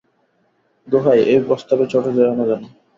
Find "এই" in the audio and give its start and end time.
1.31-1.39